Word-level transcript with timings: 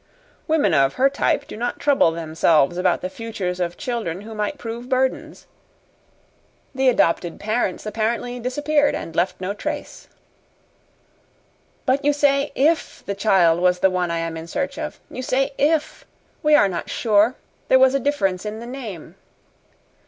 Women 0.47 0.73
of 0.73 0.95
her 0.95 1.11
type 1.11 1.45
do 1.45 1.55
not 1.55 1.77
trouble 1.79 2.09
themselves 2.09 2.75
about 2.75 3.01
the 3.01 3.07
futures 3.11 3.59
of 3.59 3.77
children 3.77 4.21
who 4.21 4.33
might 4.33 4.57
prove 4.57 4.89
burdens. 4.89 5.45
The 6.73 6.89
adopted 6.89 7.39
parents 7.39 7.85
apparently 7.85 8.39
disappeared 8.39 8.95
and 8.95 9.15
left 9.15 9.39
no 9.39 9.53
trace." 9.53 10.07
"But 11.85 12.03
you 12.03 12.13
say 12.13 12.51
'IF 12.55 13.03
the 13.05 13.13
child 13.13 13.59
was 13.59 13.77
the 13.77 13.91
one 13.91 14.09
I 14.09 14.17
am 14.17 14.37
in 14.37 14.47
search 14.47 14.79
of. 14.79 14.99
You 15.11 15.21
say 15.21 15.53
'if.' 15.59 16.03
We 16.41 16.55
are 16.55 16.67
not 16.67 16.89
sure. 16.89 17.35
There 17.67 17.77
was 17.77 17.93
a 17.93 17.99
difference 17.99 18.43
in 18.43 18.59
the 18.59 18.65
name." 18.65 19.13